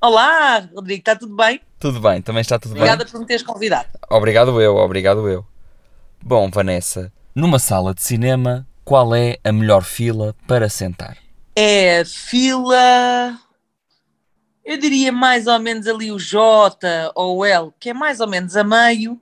[0.00, 1.60] Olá, Rodrigo, está tudo bem?
[1.78, 3.10] Tudo bem, também está tudo Obrigada bem?
[3.12, 3.88] por me teres convidado.
[4.10, 5.44] Obrigado eu, obrigado eu.
[6.22, 11.16] Bom, Vanessa, numa sala de cinema, qual é a melhor fila para sentar?
[11.54, 13.38] É fila.
[14.64, 16.76] Eu diria mais ou menos ali o J
[17.14, 19.20] ou o L, que é mais ou menos a meio.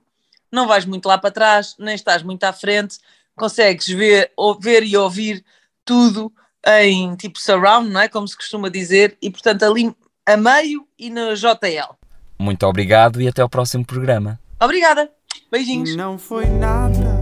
[0.51, 2.99] Não vais muito lá para trás, nem estás muito à frente.
[3.35, 5.45] Consegues ver, ver e ouvir
[5.85, 6.31] tudo
[6.67, 8.09] em tipo surround, não é?
[8.09, 9.17] Como se costuma dizer.
[9.21, 11.95] E portanto ali a meio e no JL.
[12.39, 14.39] Muito obrigado e até ao próximo programa.
[14.59, 15.09] Obrigada.
[15.51, 15.95] Beijinhos.
[15.95, 17.21] Não foi nada,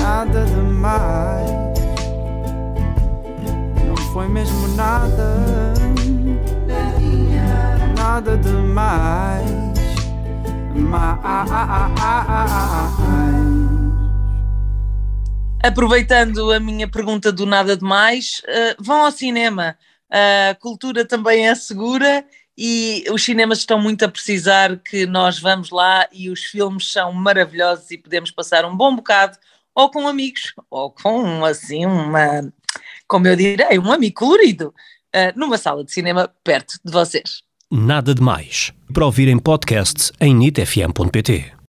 [0.00, 1.50] nada demais.
[3.86, 5.34] Não foi mesmo nada,
[7.96, 9.68] nada demais.
[10.74, 11.28] Mais.
[15.60, 19.76] Aproveitando a minha pergunta do nada de mais, eh, vão ao cinema.
[20.10, 22.24] A cultura também é segura
[22.56, 27.12] e os cinemas estão muito a precisar que nós vamos lá e os filmes são
[27.12, 29.38] maravilhosos e podemos passar um bom bocado
[29.74, 32.52] ou com amigos ou com assim uma,
[33.06, 34.74] como eu direi, um amigo colorido
[35.12, 37.42] eh, numa sala de cinema perto de vocês.
[37.70, 38.72] Nada de Mais.
[38.92, 41.57] Para ouvir em podcast em nitfm.pt.